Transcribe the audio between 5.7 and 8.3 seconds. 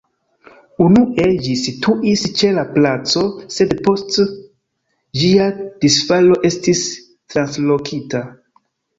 disfalo estis translokita.